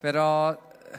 [0.00, 0.98] Però eh,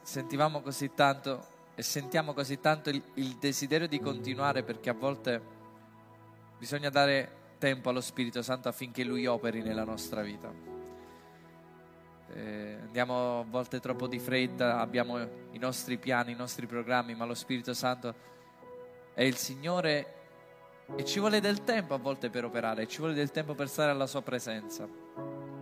[0.00, 5.40] sentivamo così tanto e sentiamo così tanto il, il desiderio di continuare perché a volte
[6.56, 10.50] bisogna dare tempo allo Spirito Santo affinché Lui operi nella nostra vita.
[12.32, 15.18] Eh, andiamo a volte troppo di fretta, abbiamo
[15.50, 18.14] i nostri piani, i nostri programmi, ma lo Spirito Santo
[19.12, 20.14] è il Signore
[20.96, 23.90] e ci vuole del tempo a volte per operare, ci vuole del tempo per stare
[23.90, 24.88] alla Sua presenza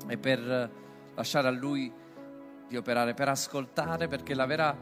[0.07, 0.71] e per
[1.15, 1.93] lasciare a Lui
[2.69, 4.77] di operare, per ascoltare, perché la vera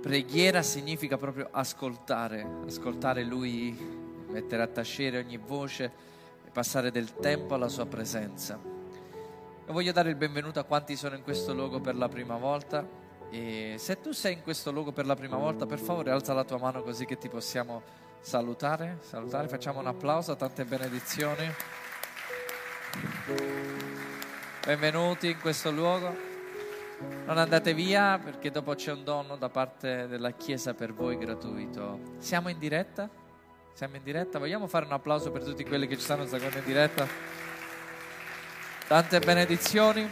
[0.00, 3.76] preghiera significa proprio ascoltare, ascoltare Lui,
[4.28, 5.92] mettere a tacere ogni voce
[6.44, 8.58] e passare del tempo alla Sua presenza.
[9.66, 12.84] E voglio dare il benvenuto a quanti sono in questo luogo per la prima volta
[13.30, 16.42] e se tu sei in questo luogo per la prima volta, per favore alza la
[16.42, 17.82] tua mano così che ti possiamo
[18.18, 21.48] salutare, salutare, facciamo un applauso, tante benedizioni.
[24.64, 26.29] Benvenuti in questo luogo.
[27.00, 32.16] Non andate via perché dopo c'è un dono da parte della Chiesa per voi gratuito.
[32.18, 33.08] Siamo in diretta?
[33.72, 34.38] Siamo in diretta?
[34.38, 37.06] Vogliamo fare un applauso per tutti quelli che ci stanno seguendo in diretta?
[38.86, 40.08] Tante benedizioni.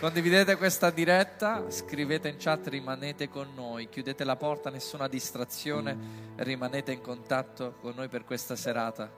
[0.00, 5.96] Condividete questa diretta, scrivete in chat, rimanete con noi, chiudete la porta, nessuna distrazione,
[6.36, 9.10] rimanete in contatto con noi per questa serata.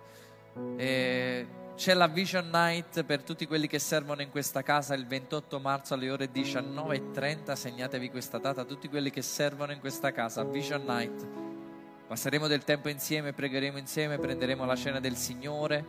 [0.77, 1.47] E
[1.79, 5.95] c'è la Vision Night per tutti quelli che servono in questa casa il 28 marzo
[5.95, 7.53] alle ore 19.30.
[7.53, 10.43] Segnatevi questa data, tutti quelli che servono in questa casa.
[10.43, 11.25] Vision Night.
[12.09, 15.85] Passeremo del tempo insieme, pregheremo insieme, prenderemo la cena del Signore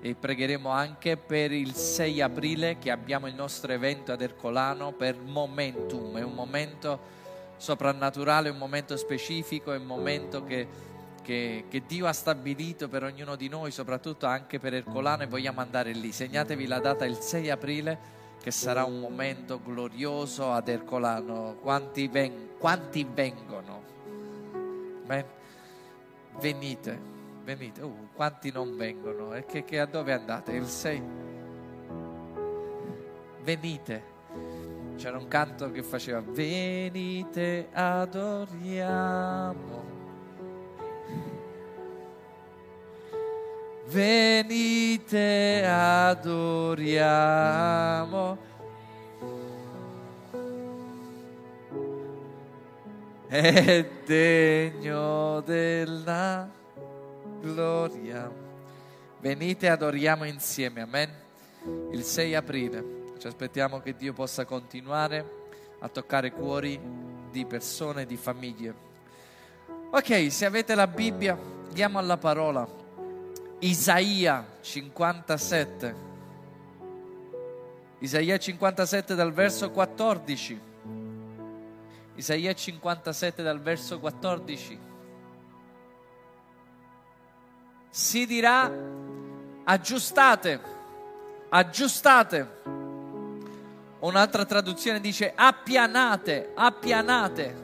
[0.00, 5.18] e pregheremo anche per il 6 aprile che abbiamo il nostro evento ad Ercolano per
[5.18, 6.18] Momentum.
[6.18, 7.00] È un momento
[7.56, 10.91] soprannaturale, un momento specifico, è un momento che
[11.22, 15.60] che, che, Dio ha stabilito per ognuno di noi, soprattutto anche per Ercolano, e vogliamo
[15.60, 16.12] andare lì.
[16.12, 17.98] Segnatevi la data il 6 aprile,
[18.42, 21.56] che sarà un momento glorioso ad Ercolano.
[21.60, 23.82] Quanti, ven- quanti vengono?
[25.06, 25.24] Ben,
[26.40, 27.00] venite,
[27.44, 27.80] venite.
[27.80, 29.32] Uh, quanti non vengono?
[29.34, 30.52] E che, che a dove andate?
[30.52, 31.02] Il 6?
[33.42, 34.10] Venite.
[34.96, 39.12] C'era un canto che faceva Venite, adoriamo
[43.92, 47.10] venite adoriamo.
[53.28, 56.48] È degno della
[57.40, 58.30] gloria.
[59.20, 61.10] Venite adoriamo insieme, amen.
[61.92, 62.84] Il 6 aprile
[63.18, 65.40] ci aspettiamo che Dio possa continuare
[65.78, 66.80] a toccare cuori
[67.30, 68.90] di persone, di famiglie.
[69.90, 71.38] Ok, se avete la Bibbia,
[71.68, 72.81] andiamo alla parola.
[73.64, 75.94] Isaia 57.
[78.00, 80.60] Isaia 57 dal verso 14.
[82.16, 84.78] Isaia 57 dal verso 14.
[87.88, 88.68] Si dirà
[89.62, 90.60] aggiustate,
[91.48, 92.60] aggiustate.
[94.00, 97.56] Un'altra traduzione dice appianate, appianate.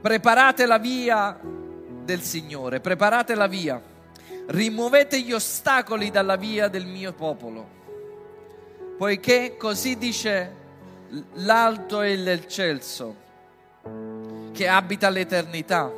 [0.00, 3.87] Preparate la via del Signore, preparate la via
[4.48, 7.68] rimuovete gli ostacoli dalla via del mio popolo,
[8.96, 10.54] poiché così dice
[11.34, 13.26] l'alto e l'eccelso,
[14.52, 15.92] che abita l'eternità,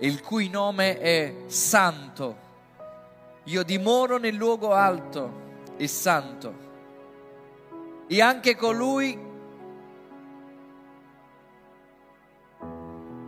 [0.00, 2.46] il cui nome è santo.
[3.44, 5.46] Io dimoro nel luogo alto
[5.76, 6.66] e santo.
[8.06, 9.26] E anche colui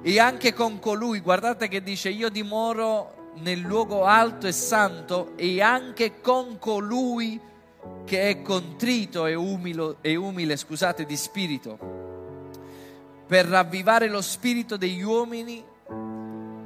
[0.02, 5.62] e anche con colui, guardate che dice io dimoro nel luogo alto e santo e
[5.62, 7.40] anche con colui
[8.04, 11.78] che è contrito e, umilo, e umile, scusate, di spirito,
[13.26, 15.64] per ravvivare lo spirito degli uomini,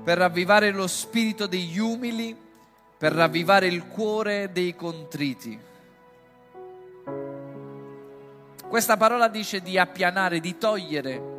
[0.02, 2.36] per ravvivare lo spirito degli umili,
[2.96, 5.58] per ravvivare il cuore dei contriti.
[8.66, 11.32] Questa parola dice di appianare, di togliere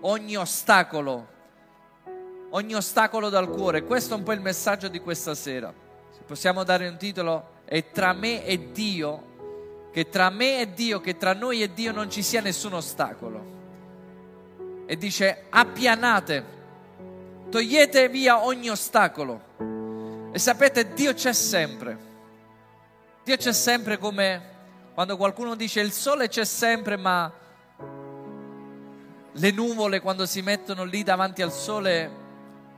[0.00, 1.28] ogni ostacolo
[2.54, 3.84] ogni ostacolo dal cuore.
[3.84, 5.72] Questo è un po' il messaggio di questa sera.
[6.12, 11.00] Se possiamo dare un titolo, è tra me e Dio, che tra me e Dio,
[11.00, 13.52] che tra noi e Dio non ci sia nessun ostacolo.
[14.86, 16.44] E dice, appianate,
[17.50, 20.30] togliete via ogni ostacolo.
[20.32, 22.12] E sapete, Dio c'è sempre.
[23.24, 24.52] Dio c'è sempre come
[24.94, 27.32] quando qualcuno dice il sole c'è sempre, ma
[29.32, 32.22] le nuvole quando si mettono lì davanti al sole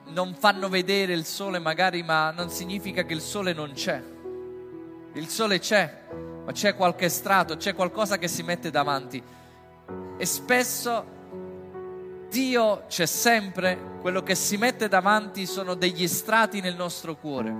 [0.06, 4.02] non fanno vedere il sole magari, ma non significa che il sole non c'è.
[5.14, 6.02] Il sole c'è,
[6.44, 9.22] ma c'è qualche strato, c'è qualcosa che si mette davanti.
[10.18, 11.14] E spesso
[12.28, 17.54] Dio c'è sempre, quello che si mette davanti sono degli strati nel nostro cuore,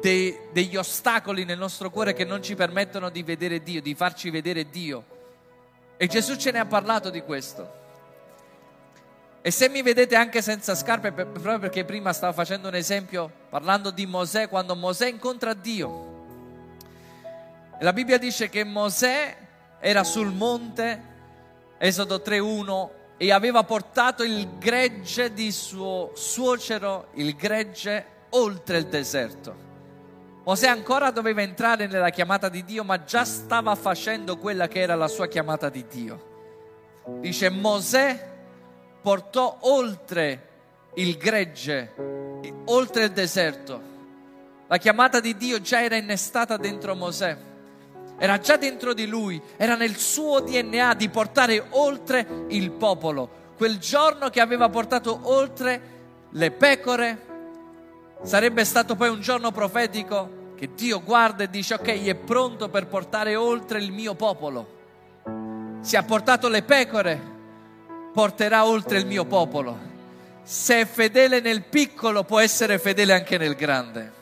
[0.00, 4.30] dei, degli ostacoli nel nostro cuore che non ci permettono di vedere Dio, di farci
[4.30, 5.04] vedere Dio.
[5.96, 7.79] E Gesù ce ne ha parlato di questo.
[9.42, 13.90] E se mi vedete anche senza scarpe, proprio perché prima stavo facendo un esempio parlando
[13.90, 16.08] di Mosè, quando Mosè incontra Dio.
[17.80, 19.36] la Bibbia dice che Mosè
[19.80, 21.08] era sul monte
[21.78, 29.68] Esodo 3.1, e aveva portato il gregge di suo suocero, il gregge, oltre il deserto.
[30.44, 34.94] Mosè ancora doveva entrare nella chiamata di Dio, ma già stava facendo quella che era
[34.94, 36.28] la sua chiamata di Dio.
[37.20, 38.29] Dice Mosè
[39.00, 40.48] portò oltre
[40.94, 41.92] il gregge,
[42.66, 43.88] oltre il deserto.
[44.66, 47.48] La chiamata di Dio già era innestata dentro Mosè
[48.22, 53.54] era già dentro di lui, era nel suo DNA di portare oltre il popolo.
[53.56, 55.80] Quel giorno che aveva portato oltre
[56.28, 57.26] le pecore
[58.22, 62.88] sarebbe stato poi un giorno profetico che Dio guarda e dice ok, è pronto per
[62.88, 64.78] portare oltre il mio popolo.
[65.80, 67.39] Se ha portato le pecore,
[68.12, 69.88] porterà oltre il mio popolo.
[70.42, 74.12] Se è fedele nel piccolo, può essere fedele anche nel grande.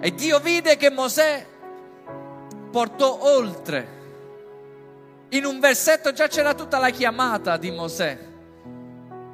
[0.00, 1.46] E Dio vide che Mosè
[2.70, 4.02] portò oltre.
[5.30, 8.18] In un versetto già c'era tutta la chiamata di Mosè.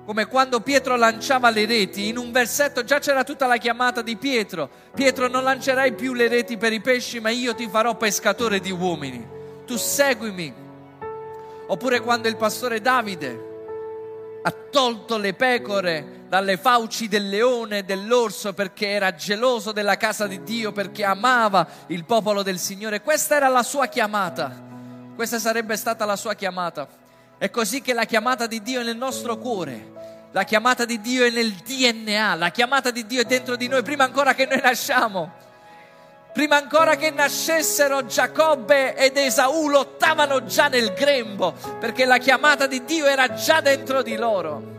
[0.05, 4.17] Come quando Pietro lanciava le reti, in un versetto già c'era tutta la chiamata di
[4.17, 4.69] Pietro.
[4.95, 8.71] Pietro non lancerai più le reti per i pesci, ma io ti farò pescatore di
[8.71, 9.27] uomini.
[9.67, 10.60] Tu seguimi.
[11.71, 13.49] Oppure quando il pastore Davide
[14.43, 20.27] ha tolto le pecore dalle fauci del leone e dell'orso perché era geloso della casa
[20.27, 23.03] di Dio, perché amava il popolo del Signore.
[23.03, 24.53] Questa era la sua chiamata.
[25.15, 26.89] Questa sarebbe stata la sua chiamata.
[27.39, 30.29] È così che la chiamata di Dio è nel nostro cuore.
[30.33, 33.85] La chiamata di Dio è nel DNA, la chiamata di Dio è dentro di noi
[33.85, 35.50] prima ancora che noi nasciamo.
[36.33, 42.85] Prima ancora che nascessero Giacobbe ed Esaù lottavano già nel grembo perché la chiamata di
[42.85, 44.79] Dio era già dentro di loro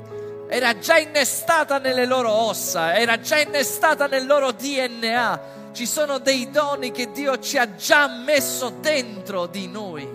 [0.54, 5.40] era già innestata nelle loro ossa, era già innestata nel loro DNA.
[5.72, 10.06] Ci sono dei doni che Dio ci ha già messo dentro di noi,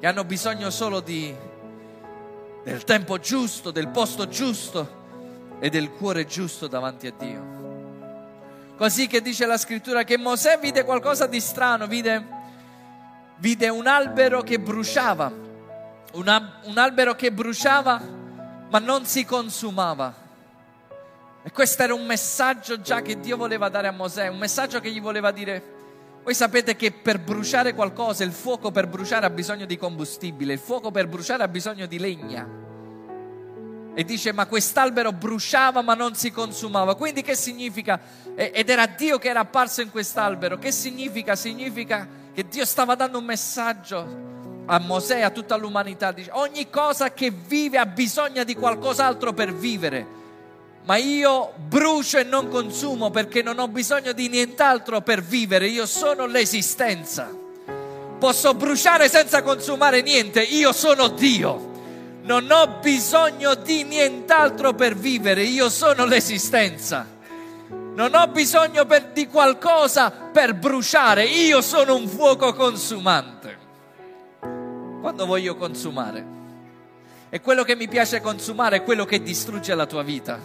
[0.00, 1.32] che hanno bisogno solo di,
[2.64, 4.98] del tempo giusto, del posto giusto
[5.60, 7.59] e del cuore giusto davanti a Dio.
[8.80, 12.24] Così che dice la scrittura che Mosè vide qualcosa di strano, vide,
[13.36, 15.30] vide un albero che bruciava,
[16.12, 18.00] una, un albero che bruciava
[18.70, 20.14] ma non si consumava.
[21.42, 24.90] E questo era un messaggio già che Dio voleva dare a Mosè, un messaggio che
[24.90, 25.62] gli voleva dire,
[26.22, 30.58] voi sapete che per bruciare qualcosa, il fuoco per bruciare ha bisogno di combustibile, il
[30.58, 32.48] fuoco per bruciare ha bisogno di legna.
[33.92, 36.94] E dice, ma quest'albero bruciava ma non si consumava.
[36.94, 38.00] Quindi che significa?
[38.48, 40.56] Ed era Dio che era apparso in quest'albero.
[40.56, 41.36] Che significa?
[41.36, 44.28] Significa che Dio stava dando un messaggio
[44.64, 49.52] a Mosè, a tutta l'umanità, dice, ogni cosa che vive ha bisogno di qualcos'altro per
[49.52, 50.06] vivere,
[50.84, 55.84] ma io brucio e non consumo perché non ho bisogno di nient'altro per vivere, io
[55.84, 57.28] sono l'esistenza.
[58.18, 61.68] Posso bruciare senza consumare niente, io sono Dio.
[62.22, 67.18] Non ho bisogno di nient'altro per vivere, io sono l'esistenza.
[68.00, 73.58] Non ho bisogno per, di qualcosa per bruciare, io sono un fuoco consumante
[75.02, 76.24] quando voglio consumare.
[77.28, 80.38] E quello che mi piace consumare è quello che distrugge la tua vita.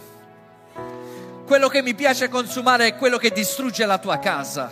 [1.46, 4.70] Quello che mi piace consumare è quello che distrugge la tua casa.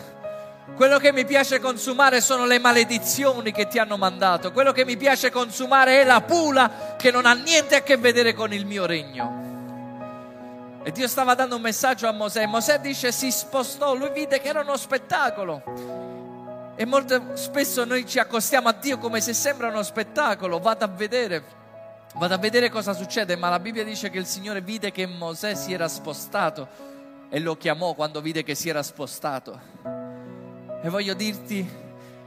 [0.77, 4.53] Quello che mi piace consumare sono le maledizioni che ti hanno mandato.
[4.53, 8.35] Quello che mi piace consumare è la pula che non ha niente a che vedere
[8.35, 9.54] con il mio regno.
[10.87, 12.45] E Dio stava dando un messaggio a Mosè.
[12.45, 15.63] Mosè dice si spostò, lui vide che era uno spettacolo.
[16.77, 20.89] E molto spesso noi ci accostiamo a Dio come se sembra uno spettacolo, vado a
[20.89, 21.43] vedere,
[22.17, 25.55] vado a vedere cosa succede, ma la Bibbia dice che il Signore vide che Mosè
[25.55, 26.69] si era spostato
[27.31, 29.59] e lo chiamò quando vide che si era spostato.
[30.83, 31.67] E voglio dirti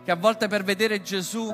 [0.04, 1.48] che a volte per vedere Gesù,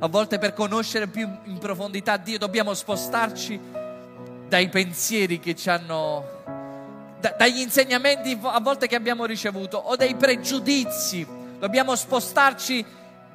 [0.00, 3.60] a volte per conoscere più in profondità Dio, dobbiamo spostarci
[4.48, 6.24] dai pensieri che ci hanno,
[7.20, 11.26] da, dagli insegnamenti a volte che abbiamo ricevuto o dai pregiudizi
[11.58, 12.84] dobbiamo spostarci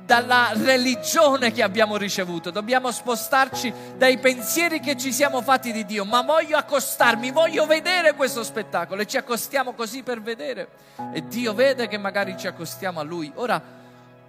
[0.05, 6.03] dalla religione che abbiamo ricevuto, dobbiamo spostarci dai pensieri che ci siamo fatti di Dio,
[6.03, 10.67] ma voglio accostarmi, voglio vedere questo spettacolo e ci accostiamo così per vedere.
[11.13, 13.32] E Dio vede che magari ci accostiamo a Lui.
[13.36, 13.62] Ora,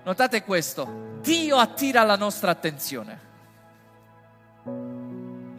[0.04, 3.32] notate questo, Dio attira la nostra attenzione.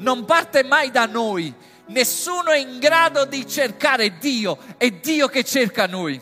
[0.05, 1.51] Non parte mai da noi,
[1.87, 6.21] nessuno è in grado di cercare Dio, è Dio che cerca noi.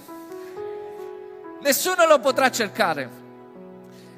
[1.60, 3.10] Nessuno lo potrà cercare.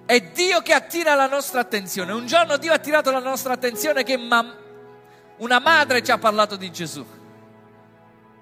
[0.06, 2.12] È Dio che attira la nostra attenzione.
[2.12, 4.56] Un giorno Dio ha attirato la nostra attenzione che ma-
[5.38, 7.04] una madre ci ha parlato di Gesù.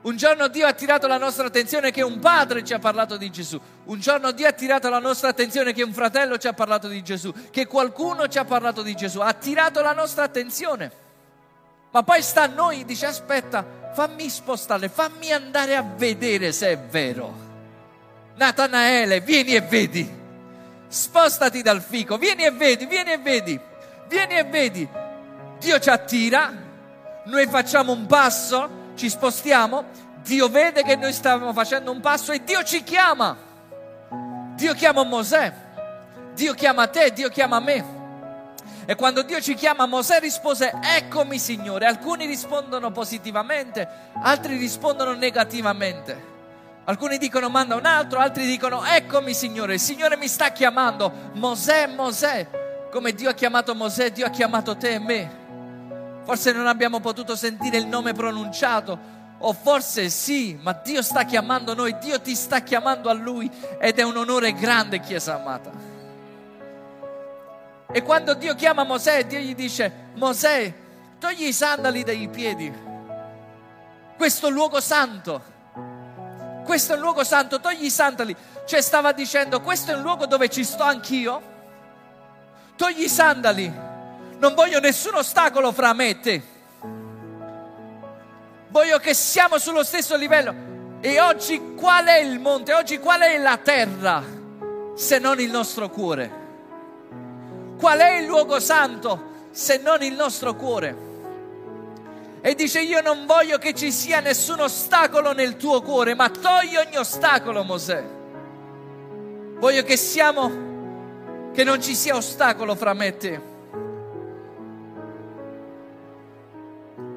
[0.02, 3.32] Un giorno Dio ha attirato la nostra attenzione che un padre ci ha parlato di
[3.32, 3.58] Gesù.
[3.86, 7.02] Un giorno Dio ha attirato la nostra attenzione che un fratello ci ha parlato di
[7.02, 9.22] Gesù, che qualcuno ci ha parlato di Gesù.
[9.22, 11.00] Ha attirato la nostra attenzione.
[11.94, 16.78] Ma poi sta a noi, dice aspetta, fammi spostare, fammi andare a vedere se è
[16.78, 17.34] vero.
[18.36, 20.22] Natanaele, vieni e vedi
[20.94, 23.60] spostati dal fico, vieni e vedi, vieni e vedi,
[24.08, 24.88] vieni e vedi.
[25.60, 26.54] Dio ci attira,
[27.26, 29.86] noi facciamo un passo, ci spostiamo,
[30.22, 33.36] Dio vede che noi stiamo facendo un passo e Dio ci chiama.
[34.56, 35.52] Dio chiama Mosè,
[36.36, 38.02] Dio chiama te, Dio chiama me.
[38.86, 41.86] E quando Dio ci chiama, Mosè rispose, eccomi Signore.
[41.86, 43.88] Alcuni rispondono positivamente,
[44.22, 46.32] altri rispondono negativamente.
[46.86, 51.88] Alcuni dicono manda un altro, altri dicono eccomi Signore, il Signore mi sta chiamando, Mosè,
[51.88, 52.50] Mosè,
[52.92, 55.42] come Dio ha chiamato Mosè, Dio ha chiamato te e me.
[56.26, 59.00] Forse non abbiamo potuto sentire il nome pronunciato,
[59.38, 63.50] o forse sì, ma Dio sta chiamando noi, Dio ti sta chiamando a Lui
[63.80, 65.93] ed è un onore grande, Chiesa amata.
[67.94, 70.74] E quando Dio chiama Mosè, Dio gli dice, Mosè,
[71.20, 72.74] togli i sandali dai piedi,
[74.18, 75.52] questo luogo santo
[76.64, 78.36] questo è un luogo santo, togli i sandali.
[78.66, 81.52] Cioè stava dicendo, questo è un luogo dove ci sto anch'io.
[82.76, 83.72] Togli i sandali.
[84.38, 86.44] Non voglio nessun ostacolo fra me e te.
[88.70, 90.72] Voglio che siamo sullo stesso livello.
[91.02, 92.74] E oggi qual è il monte?
[92.74, 94.24] Oggi qual è la terra
[94.96, 96.43] se non il nostro cuore?
[97.84, 101.12] Qual è il luogo santo se non il nostro cuore?
[102.40, 106.78] e dice io non voglio che ci sia nessun ostacolo nel tuo cuore, ma togli
[106.78, 108.02] ogni ostacolo, Mosè.
[109.60, 113.42] Voglio che siamo, che non ci sia ostacolo fra me e te.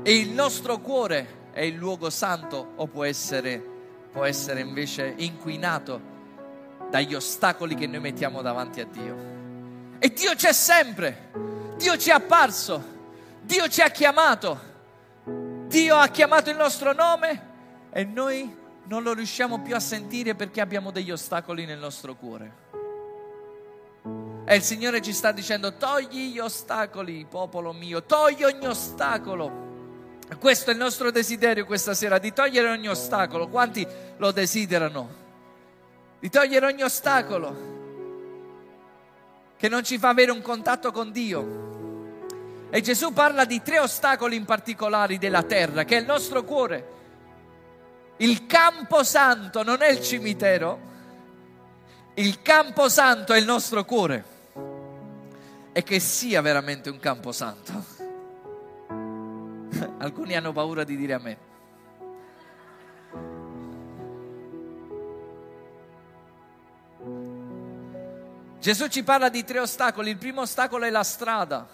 [0.03, 3.63] E il nostro cuore è il luogo santo o può essere,
[4.11, 6.01] può essere invece inquinato
[6.91, 9.46] dagli ostacoli che noi mettiamo davanti a Dio.
[10.07, 11.33] E Dio c'è sempre,
[11.79, 12.81] Dio ci è apparso,
[13.43, 14.61] Dio ci ha chiamato.
[15.67, 17.43] Dio ha chiamato il nostro nome
[17.91, 22.53] e noi non lo riusciamo più a sentire perché abbiamo degli ostacoli nel nostro cuore.
[24.45, 30.21] E il Signore ci sta dicendo, togli gli ostacoli, popolo mio, togli ogni ostacolo.
[30.39, 33.49] Questo è il nostro desiderio questa sera, di togliere ogni ostacolo.
[33.49, 33.85] Quanti
[34.19, 35.09] lo desiderano?
[36.21, 37.75] Di togliere ogni ostacolo
[39.57, 41.65] che non ci fa avere un contatto con Dio.
[42.71, 46.95] E Gesù parla di tre ostacoli in particolare della terra, che è il nostro cuore.
[48.19, 50.81] Il campo santo non è il cimitero,
[52.15, 54.25] il campo santo è il nostro cuore.
[55.73, 57.85] E che sia veramente un campo santo.
[59.99, 61.39] Alcuni hanno paura di dire a me.
[68.59, 70.11] Gesù ci parla di tre ostacoli.
[70.11, 71.67] Il primo ostacolo è la strada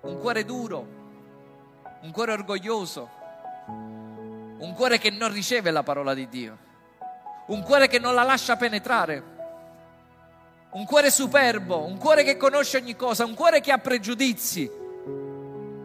[0.00, 0.86] un cuore duro,
[2.02, 3.08] un cuore orgoglioso,
[3.66, 6.56] un cuore che non riceve la parola di Dio,
[7.46, 9.36] un cuore che non la lascia penetrare,
[10.70, 14.70] un cuore superbo, un cuore che conosce ogni cosa, un cuore che ha pregiudizi.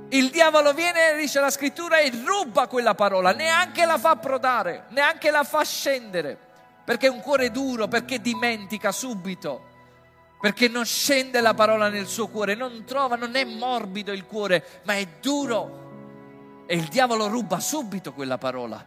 [0.10, 5.32] Il diavolo viene, dice la scrittura, e ruba quella parola, neanche la fa approdare, neanche
[5.32, 6.38] la fa scendere,
[6.84, 9.72] perché è un cuore duro, perché dimentica subito
[10.44, 14.82] perché non scende la parola nel suo cuore, non trova, non è morbido il cuore,
[14.84, 16.66] ma è duro.
[16.68, 18.86] E il diavolo ruba subito quella parola,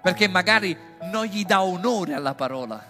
[0.00, 0.78] perché magari
[1.10, 2.80] non gli dà onore alla parola,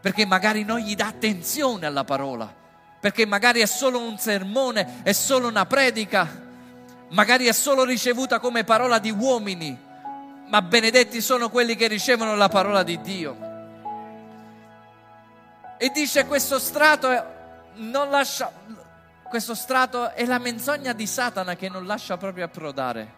[0.00, 2.54] perché magari non gli dà attenzione alla parola,
[3.00, 6.40] perché magari è solo un sermone, è solo una predica,
[7.08, 9.76] magari è solo ricevuta come parola di uomini,
[10.46, 13.36] ma benedetti sono quelli che ricevono la parola di Dio.
[15.78, 17.34] E dice questo strato
[17.76, 18.52] non lascia,
[19.28, 23.14] questo strato è la menzogna di Satana che non lascia proprio approdare,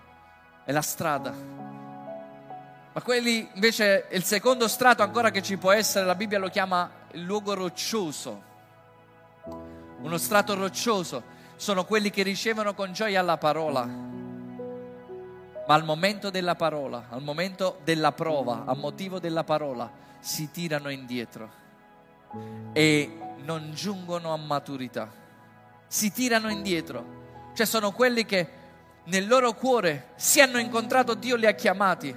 [0.64, 1.32] è la strada.
[2.92, 6.90] Ma quelli invece, il secondo strato ancora che ci può essere, la Bibbia lo chiama
[7.12, 8.42] il luogo roccioso.
[10.00, 16.54] uno strato roccioso sono quelli che ricevono con gioia la parola, ma al momento della
[16.54, 21.66] parola, al momento della prova, a motivo della parola, si tirano indietro
[22.72, 25.10] e non giungono a maturità.
[25.86, 27.16] Si tirano indietro.
[27.54, 28.48] Cioè sono quelli che
[29.04, 32.14] nel loro cuore si hanno incontrato Dio li ha chiamati,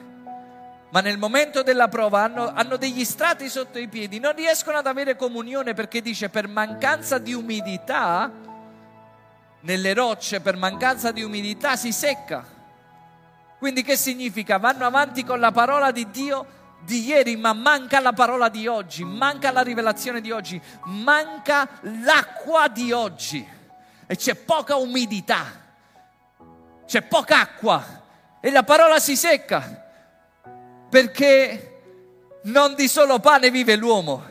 [0.90, 4.88] ma nel momento della prova hanno, hanno, degli strati sotto i piedi, non riescono ad
[4.88, 8.30] avere comunione perché dice per mancanza di umidità
[9.62, 12.46] nelle rocce, per mancanza di umidità si secca.
[13.58, 14.58] Quindi che significa?
[14.58, 16.46] Vanno avanti con la parola di Dio
[16.84, 21.68] di ieri, ma manca la parola di oggi, manca la rivelazione di oggi, manca
[22.04, 23.48] l'acqua di oggi
[24.08, 25.46] e c'è poca umidità,
[26.86, 28.04] c'è poca acqua
[28.40, 29.90] e la parola si secca
[30.90, 31.68] perché
[32.44, 34.24] non di solo pane vive l'uomo,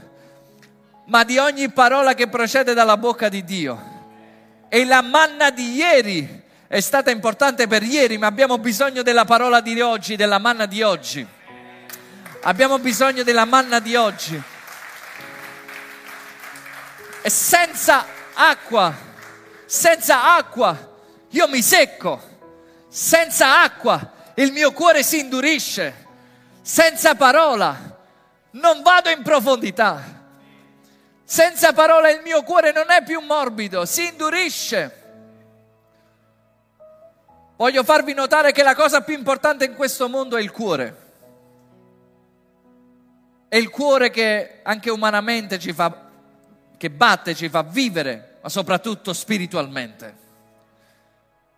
[1.07, 3.89] ma di ogni parola che procede dalla bocca di Dio.
[4.69, 9.61] E la manna di ieri è stata importante per ieri, ma abbiamo bisogno della parola
[9.61, 11.27] di oggi, della manna di oggi.
[12.43, 14.43] Abbiamo bisogno della manna di oggi.
[17.23, 18.95] E senza acqua,
[19.67, 20.75] senza acqua,
[21.29, 22.29] io mi secco.
[22.89, 26.07] Senza acqua, il mio cuore si indurisce.
[26.63, 27.99] Senza parola,
[28.53, 30.03] non vado in profondità.
[31.23, 34.97] Senza parola il mio cuore non è più morbido, si indurisce.
[37.57, 41.09] Voglio farvi notare che la cosa più importante in questo mondo è il cuore.
[43.51, 46.09] È il cuore che anche umanamente ci fa,
[46.77, 50.15] che batte, ci fa vivere, ma soprattutto spiritualmente.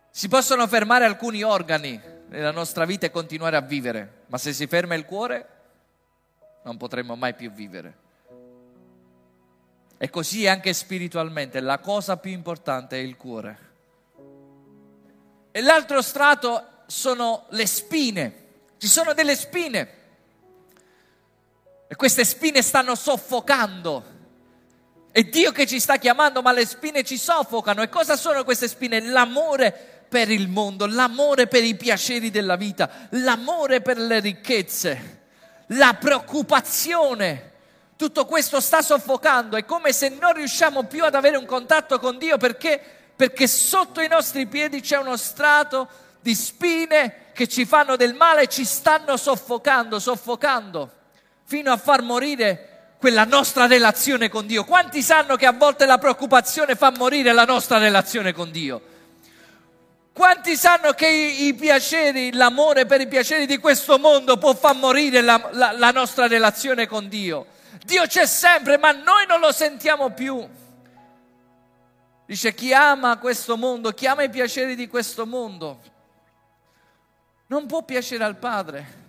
[0.09, 4.65] Si possono fermare alcuni organi nella nostra vita e continuare a vivere, ma se si
[4.65, 5.47] ferma il cuore
[6.63, 7.97] non potremo mai più vivere.
[9.99, 13.57] E così anche spiritualmente, la cosa più importante è il cuore.
[15.51, 18.45] E l'altro strato sono le spine.
[18.79, 20.01] Ci sono delle spine
[21.87, 24.11] e queste spine stanno soffocando.
[25.11, 27.83] È Dio che ci sta chiamando, ma le spine ci soffocano.
[27.83, 28.99] E cosa sono queste spine?
[28.99, 35.21] L'amore per il mondo, l'amore per i piaceri della vita, l'amore per le ricchezze,
[35.67, 37.51] la preoccupazione.
[37.95, 39.55] Tutto questo sta soffocando.
[39.55, 42.81] È come se non riusciamo più ad avere un contatto con Dio perché,
[43.15, 45.87] perché sotto i nostri piedi c'è uno strato
[46.21, 51.01] di spine che ci fanno del male e ci stanno soffocando, soffocando
[51.45, 54.63] fino a far morire quella nostra relazione con Dio.
[54.63, 58.81] Quanti sanno che a volte la preoccupazione fa morire la nostra relazione con Dio?
[60.13, 64.75] Quanti sanno che i, i piaceri, l'amore per i piaceri di questo mondo può far
[64.75, 67.47] morire la, la, la nostra relazione con Dio?
[67.83, 70.47] Dio c'è sempre, ma noi non lo sentiamo più.
[72.25, 75.81] Dice chi ama questo mondo, chi ama i piaceri di questo mondo,
[77.47, 79.02] non può piacere al Padre.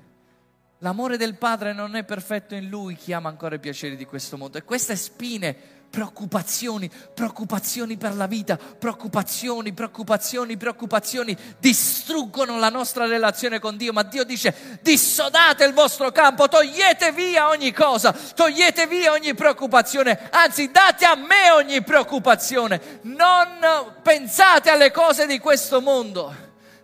[0.84, 4.36] L'amore del Padre non è perfetto in lui chi ama ancora i piaceri di questo
[4.36, 4.58] mondo.
[4.58, 5.56] E queste spine,
[5.88, 13.94] preoccupazioni, preoccupazioni per la vita, preoccupazioni, preoccupazioni, preoccupazioni, distruggono la nostra relazione con Dio.
[13.94, 20.28] Ma Dio dice, dissodate il vostro campo, togliete via ogni cosa, togliete via ogni preoccupazione,
[20.32, 23.00] anzi date a me ogni preoccupazione.
[23.04, 26.34] Non pensate alle cose di questo mondo,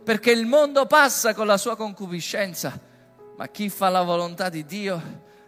[0.03, 2.89] perché il mondo passa con la sua concupiscenza
[3.41, 5.01] ma chi fa la volontà di Dio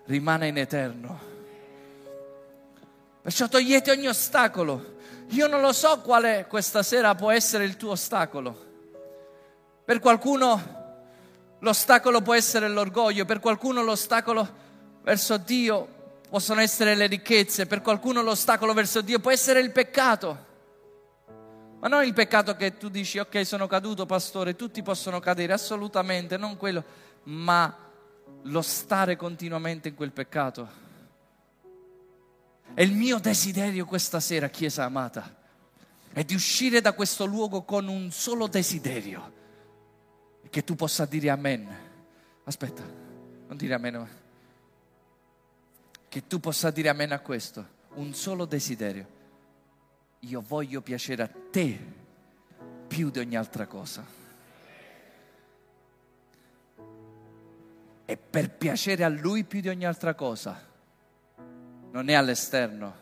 [0.07, 1.21] rimane in eterno.
[3.21, 4.95] Perciò togliete ogni ostacolo.
[5.33, 8.57] Io non lo so quale questa sera può essere il tuo ostacolo.
[9.85, 10.81] Per qualcuno
[11.59, 14.49] l'ostacolo può essere l'orgoglio, per qualcuno l'ostacolo
[15.03, 20.47] verso Dio possono essere le ricchezze, per qualcuno l'ostacolo verso Dio può essere il peccato.
[21.79, 26.39] Ma non il peccato che tu dici, ok, sono caduto, pastore, tutti possono cadere, assolutamente,
[26.39, 27.82] non quello ma
[28.43, 30.81] lo stare continuamente in quel peccato.
[32.75, 35.41] E il mio desiderio questa sera, Chiesa amata,
[36.13, 39.41] è di uscire da questo luogo con un solo desiderio,
[40.49, 41.69] che tu possa dire amen.
[42.45, 44.09] Aspetta, non dire amen.
[46.09, 49.21] Che tu possa dire amen a questo, un solo desiderio.
[50.21, 51.79] Io voglio piacere a te
[52.87, 54.22] più di ogni altra cosa.
[58.13, 60.61] E per piacere a Lui più di ogni altra cosa.
[61.93, 62.95] Non è all'esterno,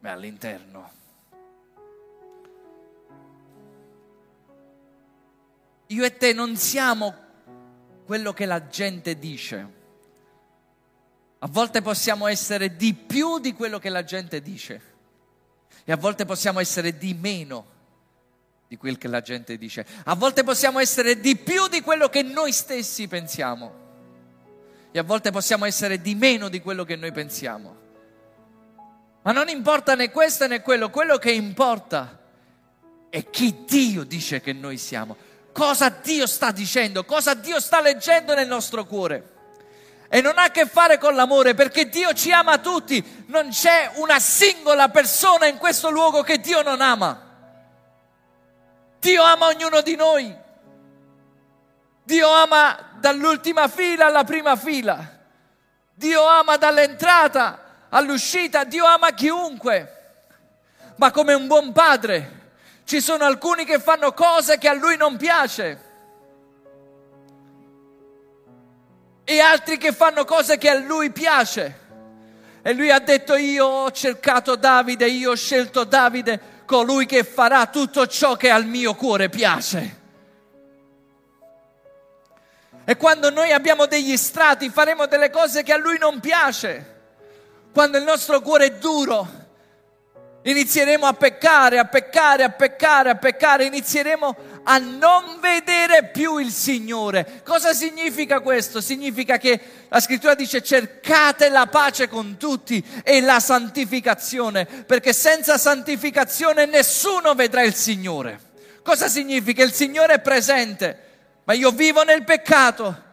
[0.00, 0.90] ma è all'interno.
[5.86, 7.14] Io e te non siamo
[8.04, 9.72] quello che la gente dice.
[11.38, 14.92] A volte possiamo essere di più di quello che la gente dice.
[15.84, 17.66] E a volte possiamo essere di meno
[18.68, 19.86] di quel che la gente dice.
[20.04, 23.83] A volte possiamo essere di più di quello che noi stessi pensiamo.
[24.96, 27.76] E a volte possiamo essere di meno di quello che noi pensiamo.
[29.22, 32.16] Ma non importa né questo né quello, quello che importa
[33.10, 35.16] è chi Dio dice che noi siamo,
[35.50, 39.30] cosa Dio sta dicendo, cosa Dio sta leggendo nel nostro cuore.
[40.08, 43.90] E non ha a che fare con l'amore, perché Dio ci ama tutti, non c'è
[43.94, 47.20] una singola persona in questo luogo che Dio non ama.
[49.00, 50.42] Dio ama ognuno di noi.
[52.04, 55.12] Dio ama dall'ultima fila alla prima fila.
[55.94, 59.90] Dio ama dall'entrata all'uscita, Dio ama chiunque.
[60.96, 62.42] Ma come un buon padre,
[62.84, 65.92] ci sono alcuni che fanno cose che a lui non piace.
[69.24, 71.80] E altri che fanno cose che a lui piace.
[72.60, 77.66] E lui ha detto io ho cercato Davide, io ho scelto Davide, colui che farà
[77.66, 80.02] tutto ciò che al mio cuore piace.
[82.84, 86.92] E quando noi abbiamo degli strati faremo delle cose che a lui non piace
[87.74, 89.28] quando il nostro cuore è duro,
[90.44, 96.52] inizieremo a peccare, a peccare, a peccare, a peccare, inizieremo a non vedere più il
[96.52, 97.40] Signore.
[97.44, 98.80] Cosa significa questo?
[98.80, 105.58] Significa che la scrittura dice cercate la pace con tutti e la santificazione, perché senza
[105.58, 108.38] santificazione nessuno vedrà il Signore.
[108.84, 109.64] Cosa significa?
[109.64, 111.13] Il Signore è presente,
[111.44, 113.04] ma io vivo nel peccato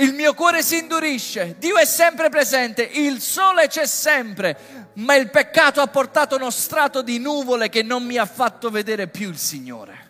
[0.00, 5.28] il mio cuore si indurisce, Dio è sempre presente, il sole c'è sempre, ma il
[5.28, 9.38] peccato ha portato uno strato di nuvole che non mi ha fatto vedere più il
[9.38, 10.06] Signore.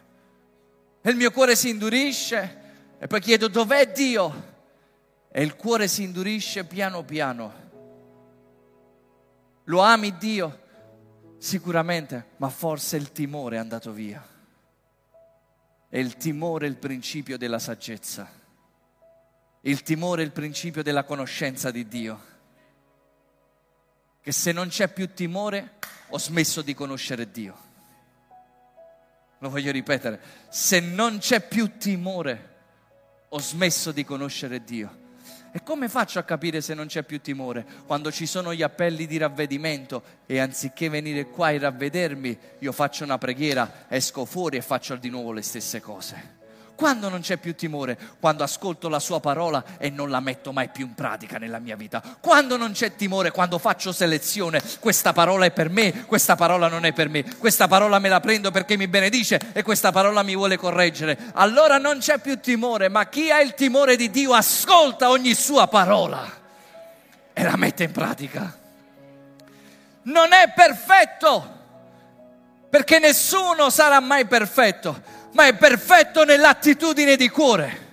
[1.00, 2.56] E il mio cuore si indurisce
[2.98, 4.56] e poi chiedo dov'è Dio?
[5.30, 7.54] E il cuore si indurisce piano piano.
[9.64, 10.66] Lo ami Dio?
[11.38, 14.22] Sicuramente, ma forse il timore è andato via.
[15.88, 18.30] E il timore è il principio della saggezza.
[19.62, 22.36] Il timore è il principio della conoscenza di Dio.
[24.20, 25.76] Che se non c'è più timore,
[26.08, 27.66] ho smesso di conoscere Dio.
[29.38, 32.56] Lo voglio ripetere, se non c'è più timore,
[33.28, 34.97] ho smesso di conoscere Dio.
[35.50, 37.66] E come faccio a capire se non c'è più timore?
[37.86, 43.04] Quando ci sono gli appelli di ravvedimento e anziché venire qua e ravvedermi, io faccio
[43.04, 46.37] una preghiera, esco fuori e faccio di nuovo le stesse cose.
[46.78, 47.98] Quando non c'è più timore?
[48.20, 51.74] Quando ascolto la sua parola e non la metto mai più in pratica nella mia
[51.74, 52.00] vita.
[52.20, 53.32] Quando non c'è timore?
[53.32, 54.62] Quando faccio selezione.
[54.78, 57.24] Questa parola è per me, questa parola non è per me.
[57.36, 61.18] Questa parola me la prendo perché mi benedice e questa parola mi vuole correggere.
[61.32, 65.66] Allora non c'è più timore, ma chi ha il timore di Dio ascolta ogni sua
[65.66, 66.30] parola
[67.32, 68.56] e la mette in pratica.
[70.02, 71.56] Non è perfetto
[72.70, 77.86] perché nessuno sarà mai perfetto, ma è perfetto nell'attitudine di cuore.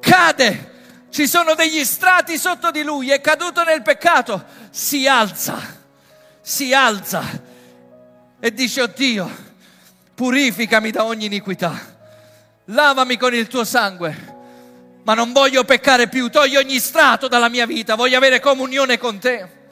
[0.00, 0.72] Cade,
[1.10, 5.60] ci sono degli strati sotto di lui, è caduto nel peccato, si alza,
[6.40, 7.22] si alza
[8.40, 9.30] e dice, oh Dio,
[10.14, 11.78] purificami da ogni iniquità,
[12.66, 14.32] lavami con il tuo sangue,
[15.04, 19.18] ma non voglio peccare più, togli ogni strato dalla mia vita, voglio avere comunione con
[19.18, 19.62] te.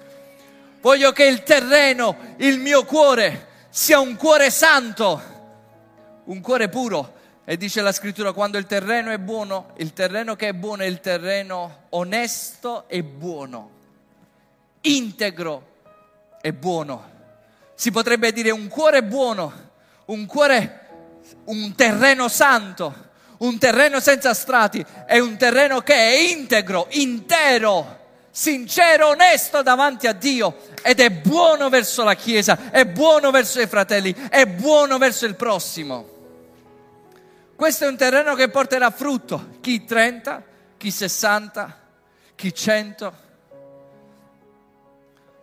[0.83, 5.32] Voglio che il terreno, il mio cuore, sia un cuore santo
[6.25, 7.21] un cuore puro.
[7.45, 10.87] E dice la scrittura, quando il terreno è buono, il terreno che è buono è
[10.87, 13.71] il terreno onesto e buono,
[14.83, 15.71] integro
[16.41, 17.11] e buono.
[17.75, 19.53] Si potrebbe dire un cuore buono,
[20.07, 20.81] un cuore,
[21.47, 27.99] un terreno santo, un terreno senza strati, è un terreno che è integro, intero,
[28.31, 33.67] sincero, onesto davanti a Dio ed è buono verso la Chiesa, è buono verso i
[33.67, 36.12] fratelli, è buono verso il prossimo.
[37.63, 40.43] Questo è un terreno che porterà frutto, chi 30,
[40.77, 41.79] chi 60,
[42.35, 43.15] chi 100.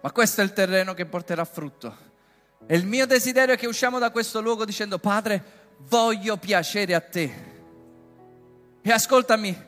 [0.01, 1.95] Ma questo è il terreno che porterà frutto.
[2.65, 5.41] E il mio desiderio è che usciamo da questo luogo dicendo, Padre,
[5.87, 7.33] voglio piacere a te.
[8.81, 9.65] E ascoltami,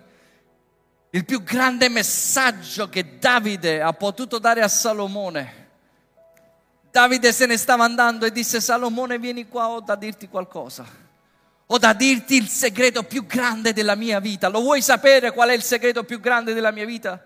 [1.11, 5.69] il più grande messaggio che Davide ha potuto dare a Salomone.
[6.91, 11.10] Davide se ne stava andando e disse, Salomone vieni qua, ho da dirti qualcosa
[11.73, 14.49] ho da dirti il segreto più grande della mia vita.
[14.49, 17.23] Lo vuoi sapere qual è il segreto più grande della mia vita?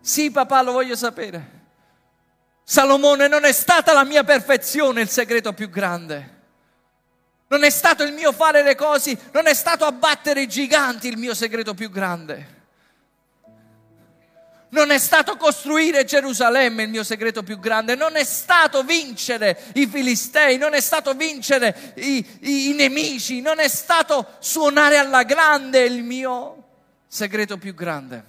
[0.00, 1.58] Sì, papà, lo voglio sapere.
[2.62, 6.38] Salomone, non è stata la mia perfezione il segreto più grande.
[7.48, 11.16] Non è stato il mio fare le cose, non è stato abbattere i giganti il
[11.16, 12.58] mio segreto più grande.
[14.72, 19.86] Non è stato costruire Gerusalemme il mio segreto più grande, non è stato vincere i
[19.86, 25.80] filistei, non è stato vincere i, i, i nemici, non è stato suonare alla grande
[25.80, 26.64] il mio
[27.08, 28.24] segreto più grande.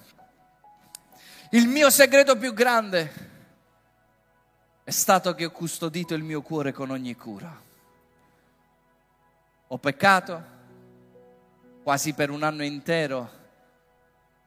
[1.50, 3.30] Il mio segreto più grande
[4.82, 7.56] è stato che ho custodito il mio cuore con ogni cura.
[9.68, 10.42] Ho peccato
[11.84, 13.41] quasi per un anno intero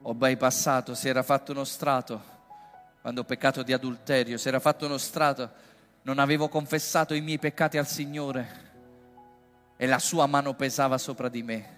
[0.02, 2.34] ho bypassato, si era fatto uno strato,
[3.02, 5.52] quando ho peccato di adulterio, si era fatto uno strato,
[6.04, 8.64] non avevo confessato i miei peccati al Signore
[9.78, 11.74] e la sua mano pesava sopra di me.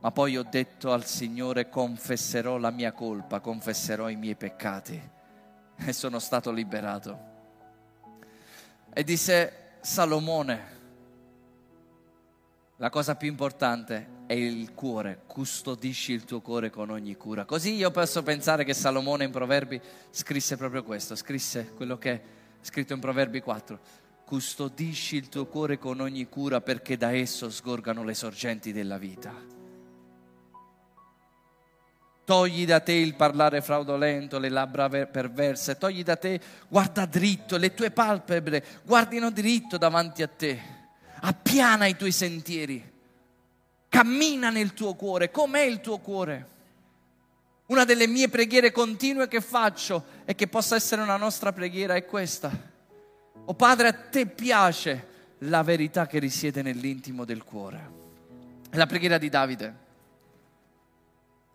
[0.00, 5.10] Ma poi ho detto al Signore confesserò la mia colpa, confesserò i miei peccati
[5.76, 7.18] e sono stato liberato.
[8.92, 10.77] E disse Salomone,
[12.80, 17.44] la cosa più importante è il cuore, custodisci il tuo cuore con ogni cura.
[17.44, 22.22] Così io posso pensare che Salomone in Proverbi scrisse proprio questo, scrisse quello che è
[22.60, 23.80] scritto in Proverbi 4.
[24.24, 29.34] Custodisci il tuo cuore con ogni cura perché da esso sgorgano le sorgenti della vita.
[32.24, 37.74] Togli da te il parlare fraudolento, le labbra perverse, togli da te, guarda dritto, le
[37.74, 40.77] tue palpebre guardino dritto davanti a te
[41.20, 42.92] appiana i tuoi sentieri,
[43.88, 46.56] cammina nel tuo cuore, com'è il tuo cuore?
[47.66, 52.04] Una delle mie preghiere continue che faccio e che possa essere una nostra preghiera è
[52.06, 52.50] questa.
[53.44, 55.06] Oh Padre, a te piace
[55.40, 57.96] la verità che risiede nell'intimo del cuore.
[58.70, 59.76] È la preghiera di Davide,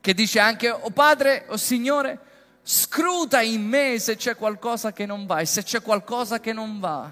[0.01, 2.19] che dice anche, oh Padre, oh Signore,
[2.61, 6.79] scruta in me se c'è qualcosa che non va e se c'è qualcosa che non
[6.79, 7.11] va,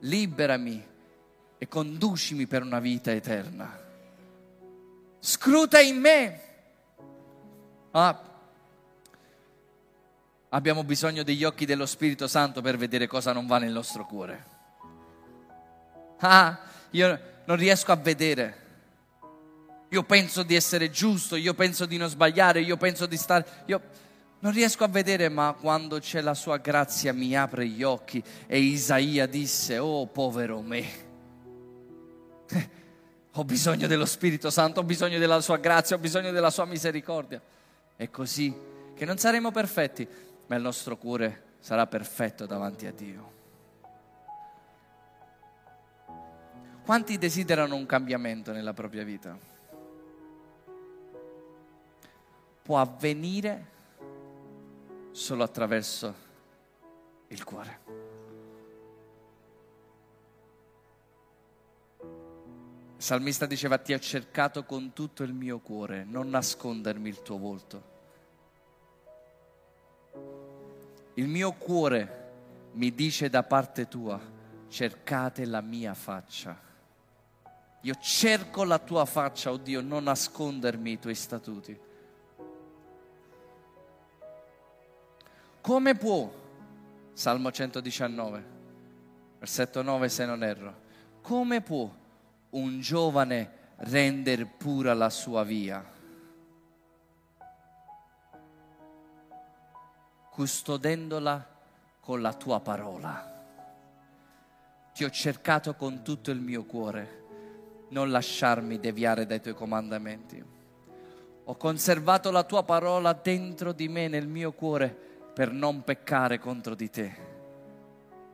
[0.00, 0.94] liberami
[1.58, 3.84] e conducimi per una vita eterna.
[5.18, 6.40] Scruta in me.
[7.92, 8.20] Ah,
[10.50, 14.54] abbiamo bisogno degli occhi dello Spirito Santo per vedere cosa non va nel nostro cuore.
[16.18, 18.64] Ah, io non riesco a vedere.
[19.88, 23.46] Io penso di essere giusto, io penso di non sbagliare, io penso di stare...
[23.66, 23.80] Io
[24.40, 28.58] non riesco a vedere, ma quando c'è la sua grazia mi apre gli occhi e
[28.58, 31.05] Isaia disse, oh povero me
[33.32, 37.40] ho bisogno dello Spirito Santo, ho bisogno della sua grazia, ho bisogno della sua misericordia.
[37.96, 38.54] È così
[38.94, 40.08] che non saremo perfetti,
[40.46, 43.34] ma il nostro cuore sarà perfetto davanti a Dio.
[46.84, 49.36] Quanti desiderano un cambiamento nella propria vita?
[52.62, 53.74] Può avvenire
[55.10, 56.14] solo attraverso
[57.28, 58.05] il cuore.
[62.96, 67.36] Il salmista diceva ti ho cercato con tutto il mio cuore, non nascondermi il tuo
[67.36, 67.94] volto.
[71.14, 72.24] Il mio cuore
[72.72, 74.18] mi dice da parte tua,
[74.68, 76.58] cercate la mia faccia.
[77.82, 81.78] Io cerco la tua faccia, oh Dio, non nascondermi i tuoi statuti.
[85.60, 86.32] Come può,
[87.12, 88.44] Salmo 119,
[89.38, 90.74] versetto 9 se non erro,
[91.20, 92.04] come può
[92.56, 95.84] un giovane rendere pura la sua via,
[100.30, 101.46] custodendola
[102.00, 103.34] con la tua parola.
[104.94, 107.24] Ti ho cercato con tutto il mio cuore,
[107.90, 110.42] non lasciarmi deviare dai tuoi comandamenti.
[111.48, 114.88] Ho conservato la tua parola dentro di me, nel mio cuore,
[115.34, 117.16] per non peccare contro di te.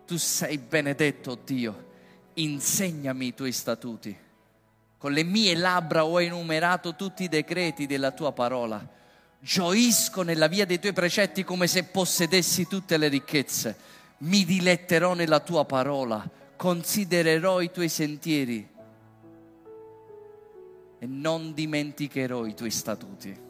[0.06, 1.90] Tu sei benedetto, Dio
[2.34, 4.16] insegnami i tuoi statuti.
[4.98, 8.86] Con le mie labbra ho enumerato tutti i decreti della tua parola.
[9.40, 13.76] Gioisco nella via dei tuoi precetti come se possedessi tutte le ricchezze.
[14.18, 18.68] Mi diletterò nella tua parola, considererò i tuoi sentieri
[20.98, 23.40] e non dimenticherò i tuoi statuti.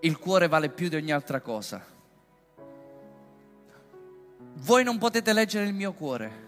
[0.00, 1.93] Il cuore vale più di ogni altra cosa
[4.54, 6.42] voi non potete leggere il mio cuore,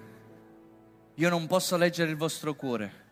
[1.14, 3.04] io non posso leggere il vostro cuore,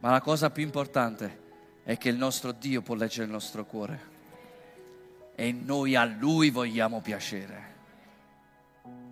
[0.00, 1.42] ma la cosa più importante
[1.84, 4.12] è che il nostro Dio può leggere il nostro cuore.
[5.34, 7.72] E noi a Lui vogliamo piacere.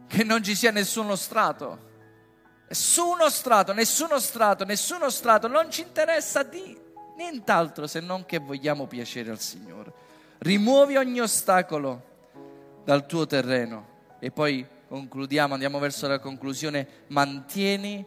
[0.07, 1.90] Che non ci sia nessuno strato,
[2.68, 6.79] nessuno strato, nessuno strato, nessuno strato, non ci interessa di
[7.16, 9.92] nient'altro se non che vogliamo piacere al Signore.
[10.38, 12.11] Rimuovi ogni ostacolo
[12.85, 18.05] dal tuo terreno e poi concludiamo, andiamo verso la conclusione, mantieni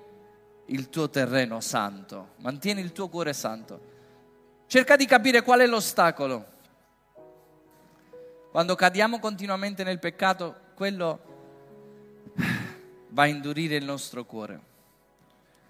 [0.67, 3.93] il tuo terreno santo, mantieni il tuo cuore santo.
[4.67, 6.53] Cerca di capire qual è l'ostacolo
[8.51, 11.19] quando cadiamo continuamente nel peccato, quello
[13.09, 14.61] va a indurire il nostro cuore.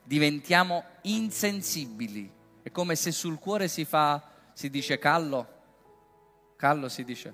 [0.04, 2.30] Diventiamo insensibili.
[2.62, 5.48] È come se sul cuore si fa, si dice callo.
[6.58, 7.34] Callo si dice.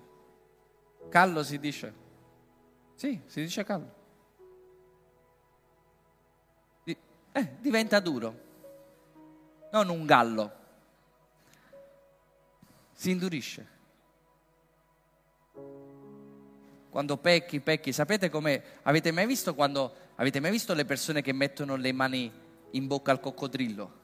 [1.10, 2.01] Callo si dice.
[3.02, 3.96] Sì, si dice callo.
[6.84, 8.40] Eh, diventa duro.
[9.72, 10.52] Non un gallo.
[12.94, 13.68] Si indurisce.
[16.92, 17.92] Quando pecchi, pecchi.
[17.92, 18.62] Sapete com'è?
[18.84, 22.32] Avete mai visto quando avete mai visto le persone che mettono le mani
[22.70, 24.00] in bocca al coccodrillo?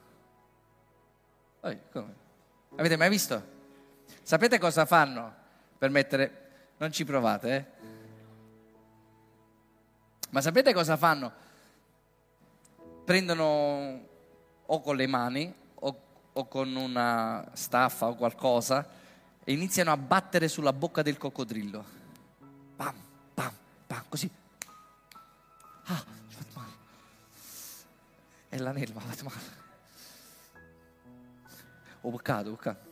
[1.60, 1.80] Eh,
[2.74, 3.42] avete mai visto?
[4.22, 5.32] Sapete cosa fanno
[5.78, 6.46] per mettere...
[6.78, 7.77] Non ci provate, eh?
[10.30, 11.32] Ma sapete cosa fanno?
[13.04, 14.06] Prendono
[14.66, 16.00] o con le mani o,
[16.32, 18.86] o con una staffa o qualcosa
[19.42, 21.84] e iniziano a battere sulla bocca del coccodrillo.
[22.76, 22.94] Pam,
[23.32, 23.52] pam,
[23.86, 24.30] pam, così.
[25.84, 26.72] Ah, mi fatto male.
[28.48, 29.56] È l'anello, mi ha fatto male.
[32.02, 32.88] Ho boccato, ho boccato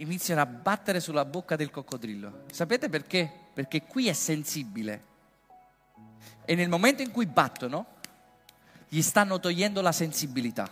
[0.00, 2.44] iniziano a battere sulla bocca del coccodrillo.
[2.50, 3.48] Sapete perché?
[3.60, 5.04] Perché qui è sensibile.
[6.46, 7.84] E nel momento in cui battono,
[8.88, 10.66] gli stanno togliendo la sensibilità.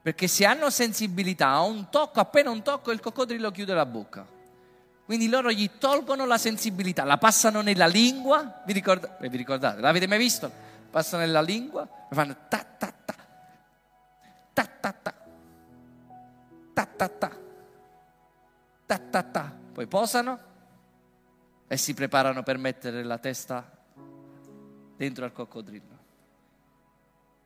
[0.00, 4.26] Perché se hanno sensibilità, a un tocco, appena un tocco, il coccodrillo chiude la bocca.
[5.04, 8.62] Quindi loro gli tolgono la sensibilità, la passano nella lingua.
[8.64, 9.82] Vi, ricorda- eh, vi ricordate?
[9.82, 10.50] L'avete mai visto?
[10.90, 13.14] Passano nella lingua e fanno ta ta ta.
[14.54, 15.14] Ta ta ta.
[16.72, 17.36] Ta ta ta
[18.86, 20.54] ta ta ta, poi posano
[21.68, 23.70] e si preparano per mettere la testa
[24.96, 25.94] dentro al coccodrillo.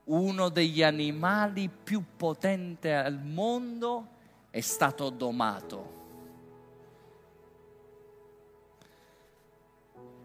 [0.04, 4.08] Uno degli animali più potenti al mondo
[4.50, 5.98] è stato domato.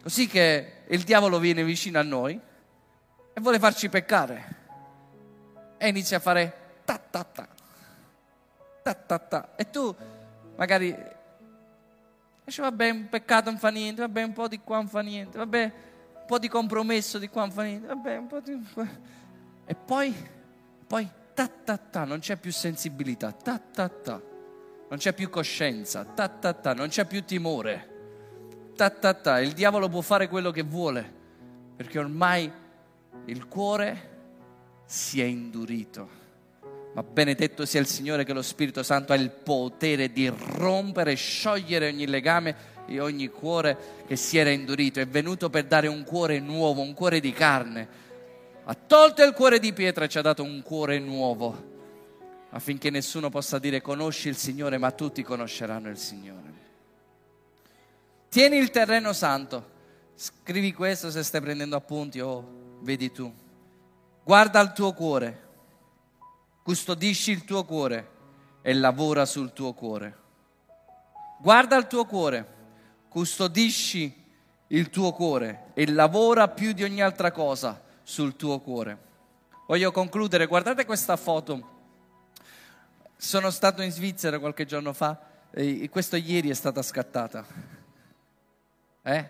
[0.01, 2.39] Così che il diavolo viene vicino a noi
[3.33, 4.63] e vuole farci peccare.
[5.77, 7.47] E inizia a fare ta ta ta.
[8.83, 9.55] Ta ta ta.
[9.55, 9.95] E tu
[10.55, 10.95] magari
[12.45, 15.37] dice vabbè un peccato non fa niente, vabbè un po' di qua non fa niente,
[15.37, 18.65] vabbè un po' di compromesso di qua non fa niente, vabbè un po' di...
[19.65, 20.13] E poi,
[20.85, 24.21] poi, ta ta ta, non c'è più sensibilità, ta ta ta,
[24.87, 29.53] non c'è più coscienza, ta ta ta, non c'è più timore, ta ta ta, il
[29.53, 31.13] diavolo può fare quello che vuole,
[31.75, 32.51] perché ormai
[33.25, 34.13] il cuore
[34.85, 36.23] si è indurito
[36.95, 41.15] ma benedetto sia il Signore che lo Spirito Santo ha il potere di rompere e
[41.15, 42.55] sciogliere ogni legame
[42.87, 45.01] e ogni cuore che si era indurito.
[45.01, 47.87] È venuto per dare un cuore nuovo, un cuore di carne.
[48.63, 51.73] Ha tolto il cuore di pietra e ci ha dato un cuore nuovo
[52.51, 56.53] affinché nessuno possa dire conosci il Signore, ma tutti conosceranno il Signore.
[58.29, 59.73] Tieni il terreno santo.
[60.15, 63.29] Scrivi questo se stai prendendo appunti o oh, vedi tu.
[64.23, 65.43] Guarda il tuo cuore
[66.65, 68.09] custodisci il tuo cuore
[68.63, 70.17] e lavora sul tuo cuore.
[71.37, 72.47] Guarda il tuo cuore,
[73.07, 74.23] custodisci
[74.69, 78.97] il tuo cuore e lavora più di ogni altra cosa sul tuo cuore.
[79.67, 81.73] Voglio concludere, guardate questa foto.
[83.15, 87.45] Sono stato in Svizzera qualche giorno fa e questo ieri è stata scattata.
[89.03, 89.29] Eh?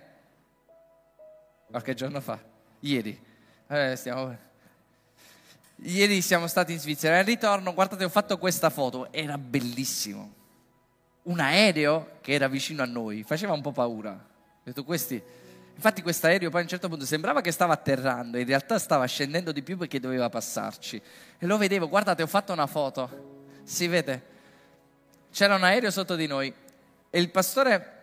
[1.67, 2.39] Qualche giorno fa?
[2.79, 3.21] Ieri.
[3.67, 4.53] Eh, stiamo...
[5.77, 10.33] Ieri siamo stati in Svizzera e al ritorno, guardate, ho fatto questa foto, era bellissimo.
[11.23, 14.11] Un aereo che era vicino a noi, faceva un po' paura.
[14.11, 15.21] Ho detto questi.
[15.75, 19.05] Infatti questo aereo poi a un certo punto sembrava che stava atterrando, in realtà stava
[19.05, 21.01] scendendo di più perché doveva passarci.
[21.37, 23.33] E lo vedevo, guardate, ho fatto una foto.
[23.63, 24.33] Si vede?
[25.31, 26.53] C'era un aereo sotto di noi
[27.09, 27.95] e il pastore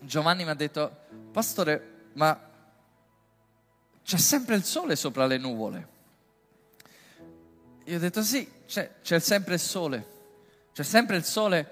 [0.00, 0.96] Giovanni mi ha detto,
[1.32, 2.38] pastore, ma
[4.04, 5.94] c'è sempre il sole sopra le nuvole.
[7.88, 10.06] Io ho detto sì, c'è, c'è sempre il sole,
[10.72, 11.70] c'è sempre il sole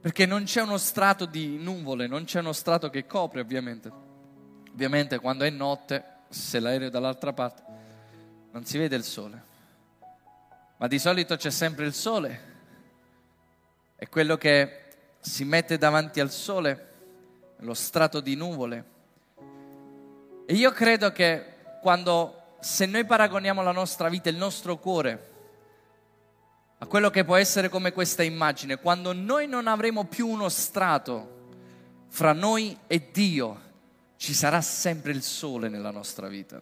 [0.00, 3.90] perché non c'è uno strato di nuvole, non c'è uno strato che copre ovviamente.
[4.70, 7.62] Ovviamente quando è notte, se l'aereo è dall'altra parte,
[8.50, 9.42] non si vede il sole.
[10.78, 12.50] Ma di solito c'è sempre il sole.
[13.94, 14.84] È quello che
[15.20, 16.92] si mette davanti al sole,
[17.58, 18.84] lo strato di nuvole.
[20.46, 21.44] E io credo che
[21.82, 25.31] quando, se noi paragoniamo la nostra vita, il nostro cuore,
[26.82, 32.06] a quello che può essere come questa immagine, quando noi non avremo più uno strato
[32.08, 33.60] fra noi e Dio,
[34.16, 36.60] ci sarà sempre il sole nella nostra vita.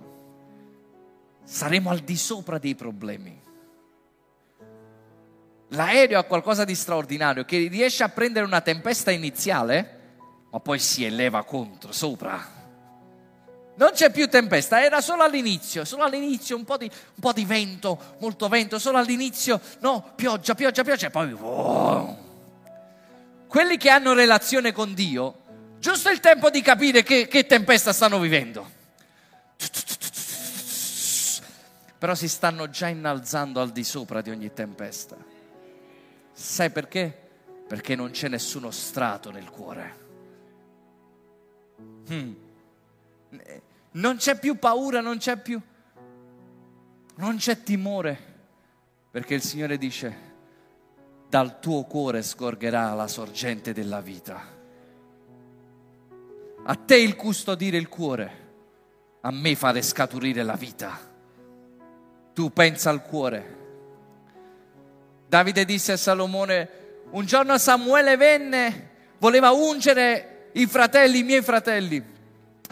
[1.43, 3.41] Saremo al di sopra dei problemi.
[5.69, 10.01] l'aereo ha qualcosa di straordinario, che riesce a prendere una tempesta iniziale,
[10.51, 12.60] ma poi si eleva contro, sopra.
[13.81, 17.47] Non c'è più tempesta, era solo all'inizio, solo all'inizio un po' di, un po di
[17.47, 21.33] vento, molto vento, solo all'inizio, no, pioggia, pioggia, pioggia, e poi...
[21.33, 22.19] Wow.
[23.47, 25.35] Quelli che hanno relazione con Dio,
[25.79, 28.71] giusto il tempo di capire che, che tempesta stanno vivendo.
[31.97, 35.17] Però si stanno già innalzando al di sopra di ogni tempesta.
[36.35, 37.19] Sai perché?
[37.67, 39.97] Perché non c'è nessuno strato nel cuore.
[42.11, 42.33] Hmm.
[43.93, 45.61] Non c'è più paura, non c'è più...
[47.17, 48.19] Non c'è timore,
[49.11, 50.17] perché il Signore dice,
[51.29, 54.41] dal tuo cuore scorgerà la sorgente della vita.
[56.65, 58.49] A te il custodire il cuore,
[59.21, 60.99] a me fare scaturire la vita.
[62.33, 63.59] Tu pensa al cuore.
[65.27, 66.69] Davide disse a Salomone,
[67.11, 72.03] un giorno Samuele venne, voleva ungere i fratelli, i miei fratelli,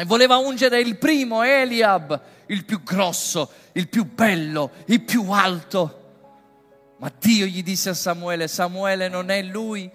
[0.00, 6.94] e voleva ungere il primo, Eliab, il più grosso, il più bello, il più alto.
[6.98, 9.90] Ma Dio gli disse a Samuele, Samuele non è lui,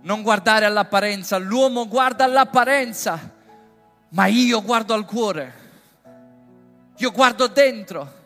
[0.00, 3.34] non guardare all'apparenza, l'uomo guarda all'apparenza,
[4.08, 5.52] ma io guardo al cuore,
[6.96, 8.22] io guardo dentro.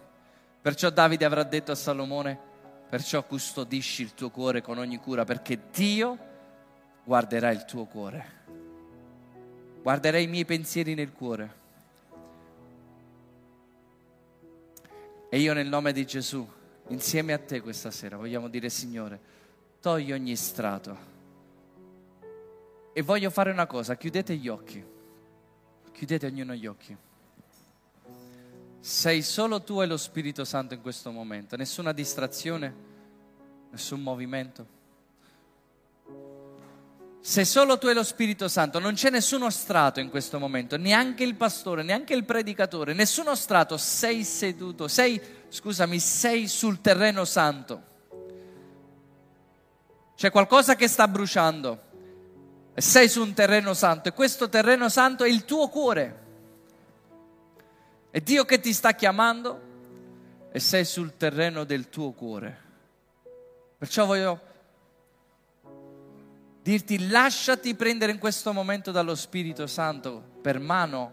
[0.63, 2.39] Perciò Davide avrà detto a Salomone,
[2.89, 6.17] perciò custodisci il tuo cuore con ogni cura, perché Dio
[7.03, 8.37] guarderà il tuo cuore
[9.83, 11.57] guarderei i miei pensieri nel cuore.
[15.31, 16.47] E io nel nome di Gesù,
[16.89, 19.21] insieme a te questa sera, vogliamo dire Signore,
[19.81, 21.17] togli ogni strato.
[22.93, 24.83] E voglio fare una cosa, chiudete gli occhi,
[25.93, 26.97] chiudete ognuno gli occhi.
[28.81, 32.75] Sei solo tu e lo Spirito Santo in questo momento, nessuna distrazione,
[33.71, 34.78] nessun movimento.
[37.29, 41.25] Se solo tu e lo Spirito Santo, non c'è nessuno strato in questo momento, neanche
[41.25, 45.21] il pastore, neanche il predicatore, nessuno strato, sei seduto, sei,
[45.51, 47.83] scusami, sei sul terreno santo.
[50.17, 51.83] C'è qualcosa che sta bruciando
[52.73, 56.25] e sei su un terreno santo e questo terreno santo è il tuo cuore.
[58.11, 59.61] È Dio che ti sta chiamando
[60.51, 62.63] e sei sul terreno del tuo cuore.
[63.77, 64.48] Perciò voglio
[66.69, 71.13] dirti lasciati prendere in questo momento dallo Spirito Santo per mano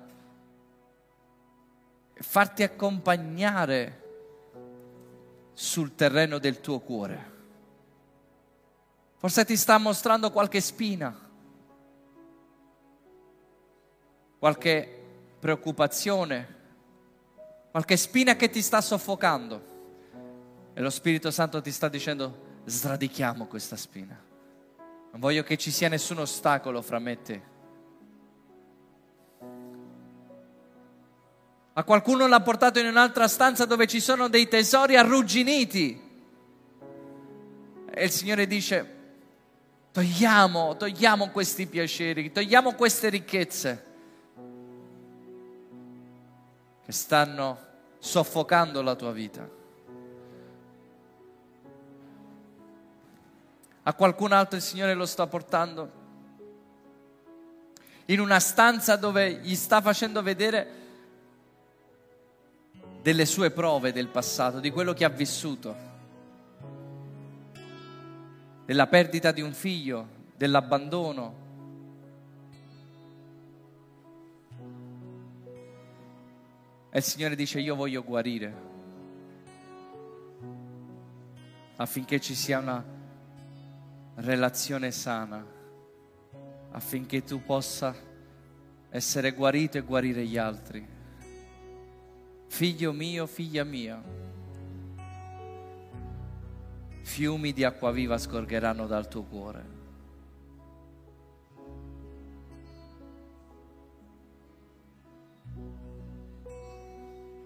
[2.16, 4.04] farti accompagnare
[5.54, 7.32] sul terreno del tuo cuore.
[9.16, 11.18] Forse ti sta mostrando qualche spina,
[14.38, 15.04] qualche
[15.40, 16.56] preoccupazione,
[17.72, 19.74] qualche spina che ti sta soffocando.
[20.74, 24.34] E lo Spirito Santo ti sta dicendo sradichiamo questa spina.
[25.16, 27.42] Non voglio che ci sia nessun ostacolo fra me e te.
[31.72, 36.02] A qualcuno l'ha portato in un'altra stanza dove ci sono dei tesori arrugginiti.
[37.92, 38.96] E il Signore dice,
[39.94, 43.86] togliamo, togliamo questi piaceri, togliamo queste ricchezze
[46.84, 47.58] che stanno
[48.00, 49.55] soffocando la tua vita.
[53.88, 56.04] A qualcun altro il Signore lo sta portando
[58.06, 60.84] in una stanza dove gli sta facendo vedere
[63.04, 65.76] delle sue prove del passato, di quello che ha vissuto,
[68.66, 71.44] della perdita di un figlio, dell'abbandono.
[76.90, 78.74] E il Signore dice io voglio guarire
[81.76, 82.95] affinché ci sia una
[84.16, 85.46] relazione sana
[86.72, 87.96] affinché tu possa
[88.90, 90.94] essere guarito e guarire gli altri.
[92.48, 94.02] Figlio mio, figlia mia,
[97.02, 99.74] fiumi di acqua viva scorgeranno dal tuo cuore.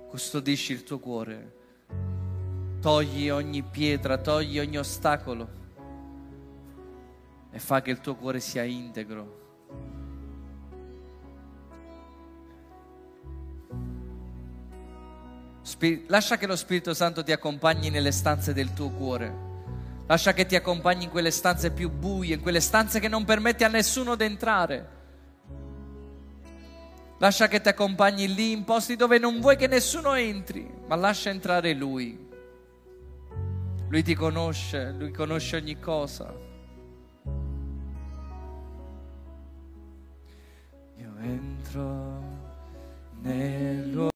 [0.10, 1.58] Custodisci il tuo cuore,
[2.82, 5.58] togli ogni pietra, togli ogni ostacolo
[7.52, 9.40] e fa che il tuo cuore sia integro.
[16.08, 19.48] lascia che lo Spirito Santo ti accompagni nelle stanze del tuo cuore.
[20.08, 23.64] Lascia che ti accompagni in quelle stanze più buie, in quelle stanze che non permetti
[23.64, 24.98] a nessuno di entrare.
[27.20, 31.30] Lascia che ti accompagni lì in posti dove non vuoi che nessuno entri, ma lascia
[31.30, 32.28] entrare Lui.
[33.90, 36.49] Lui ti conosce, Lui conosce ogni cosa.
[41.24, 42.22] Entro
[43.22, 44.08] nel luogo